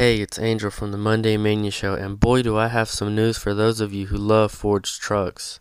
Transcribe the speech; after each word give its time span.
Hey, 0.00 0.16
it's 0.22 0.38
Angel 0.38 0.70
from 0.70 0.92
the 0.92 0.96
Monday 0.96 1.36
Mania 1.36 1.70
Show, 1.70 1.92
and 1.92 2.18
boy, 2.18 2.40
do 2.40 2.56
I 2.56 2.68
have 2.68 2.88
some 2.88 3.14
news 3.14 3.36
for 3.36 3.52
those 3.52 3.82
of 3.82 3.92
you 3.92 4.06
who 4.06 4.16
love 4.16 4.50
forged 4.50 5.02
trucks. 5.02 5.60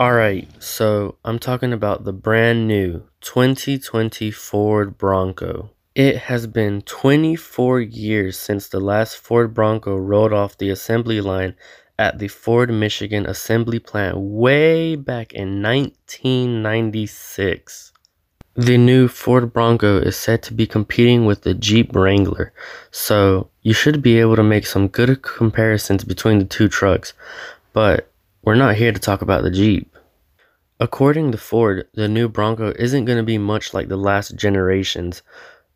Alright, 0.00 0.48
so 0.62 1.16
I'm 1.24 1.40
talking 1.40 1.72
about 1.72 2.04
the 2.04 2.12
brand 2.12 2.68
new 2.68 3.02
2020 3.20 4.30
Ford 4.30 4.96
Bronco. 4.96 5.70
It 5.96 6.18
has 6.18 6.46
been 6.46 6.82
24 6.82 7.80
years 7.80 8.38
since 8.38 8.68
the 8.68 8.78
last 8.78 9.16
Ford 9.16 9.54
Bronco 9.54 9.96
rolled 9.96 10.32
off 10.32 10.56
the 10.56 10.70
assembly 10.70 11.20
line 11.20 11.56
at 11.98 12.20
the 12.20 12.28
Ford 12.28 12.72
Michigan 12.72 13.26
assembly 13.26 13.80
plant 13.80 14.18
way 14.18 14.94
back 14.94 15.32
in 15.32 15.60
1996. 15.60 17.92
The 18.58 18.76
new 18.76 19.06
Ford 19.06 19.52
Bronco 19.52 20.00
is 20.00 20.16
set 20.16 20.42
to 20.42 20.52
be 20.52 20.66
competing 20.66 21.26
with 21.26 21.42
the 21.42 21.54
Jeep 21.54 21.94
Wrangler, 21.94 22.52
so 22.90 23.50
you 23.62 23.72
should 23.72 24.02
be 24.02 24.18
able 24.18 24.34
to 24.34 24.42
make 24.42 24.66
some 24.66 24.88
good 24.88 25.22
comparisons 25.22 26.02
between 26.02 26.40
the 26.40 26.44
two 26.44 26.68
trucks, 26.68 27.12
but 27.72 28.10
we're 28.42 28.56
not 28.56 28.74
here 28.74 28.90
to 28.90 28.98
talk 28.98 29.22
about 29.22 29.44
the 29.44 29.52
Jeep. 29.52 29.96
According 30.80 31.30
to 31.30 31.38
Ford, 31.38 31.86
the 31.94 32.08
new 32.08 32.28
Bronco 32.28 32.72
isn't 32.76 33.04
going 33.04 33.18
to 33.18 33.22
be 33.22 33.38
much 33.38 33.74
like 33.74 33.86
the 33.86 33.96
last 33.96 34.34
generations. 34.34 35.22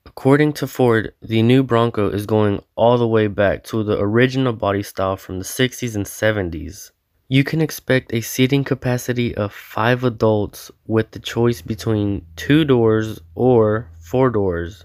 According 0.05 0.55
to 0.55 0.67
Ford, 0.67 1.15
the 1.23 1.41
new 1.41 1.63
Bronco 1.63 2.11
is 2.11 2.27
going 2.27 2.65
all 2.75 2.99
the 2.99 3.07
way 3.07 3.29
back 3.29 3.63
to 3.67 3.85
the 3.85 4.01
original 4.01 4.55
body 4.55 4.83
style 4.83 5.17
from 5.17 5.39
the 5.39 5.45
60s 5.45 5.95
and 5.95 6.05
70s. 6.05 6.91
You 7.33 7.45
can 7.45 7.63
expect 7.63 8.13
a 8.13 8.21
seating 8.21 8.63
capacity 8.63 9.35
of 9.35 9.55
5 9.55 10.05
adults 10.05 10.71
with 10.87 11.13
the 11.13 11.19
choice 11.19 11.63
between 11.63 12.27
2 12.37 12.67
doors 12.67 13.23
or 13.35 13.89
4 14.01 14.29
doors. 14.29 14.85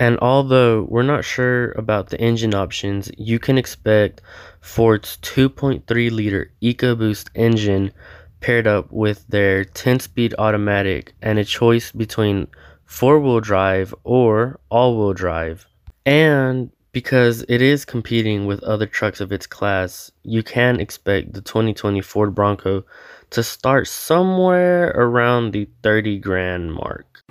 And 0.00 0.18
although 0.18 0.88
we're 0.88 1.04
not 1.04 1.24
sure 1.24 1.70
about 1.82 2.08
the 2.08 2.20
engine 2.20 2.52
options, 2.52 3.12
you 3.16 3.38
can 3.38 3.56
expect 3.56 4.22
Ford's 4.60 5.18
2.3 5.18 6.10
liter 6.10 6.50
EcoBoost 6.60 7.28
engine 7.36 7.92
paired 8.40 8.66
up 8.66 8.90
with 8.90 9.24
their 9.28 9.64
10 9.64 10.00
speed 10.00 10.34
automatic 10.36 11.14
and 11.22 11.38
a 11.38 11.44
choice 11.44 11.92
between 11.92 12.48
4 12.86 13.20
wheel 13.20 13.38
drive 13.38 13.94
or 14.02 14.58
all 14.68 14.98
wheel 14.98 15.14
drive. 15.14 15.64
And 16.04 16.72
because 16.92 17.44
it 17.48 17.60
is 17.60 17.84
competing 17.84 18.46
with 18.46 18.62
other 18.62 18.86
trucks 18.86 19.20
of 19.20 19.32
its 19.32 19.46
class, 19.46 20.10
you 20.22 20.42
can 20.42 20.80
expect 20.80 21.34
the 21.34 21.40
2020 21.40 22.00
Ford 22.00 22.34
Bronco 22.34 22.84
to 23.30 23.42
start 23.42 23.86
somewhere 23.86 24.90
around 24.94 25.52
the 25.52 25.68
30 25.82 26.18
grand 26.18 26.72
mark. 26.72 27.22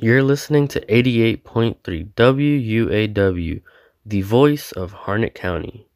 You're 0.00 0.22
listening 0.22 0.68
to 0.68 0.80
88.3 0.86 2.14
WUAW, 2.14 3.62
the 4.06 4.22
voice 4.22 4.72
of 4.72 4.92
Harnett 4.92 5.34
County. 5.34 5.87